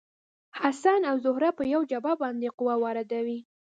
حسن 0.59 1.01
او 1.11 1.15
زهره 1.25 1.49
په 1.57 1.63
یوه 1.73 1.87
جعبه 1.91 2.13
باندې 2.21 2.53
قوه 2.57 2.75
واردوي. 2.83 3.39